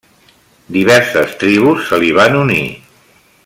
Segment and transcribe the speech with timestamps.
[0.77, 2.65] Diverses tribus se li van unir.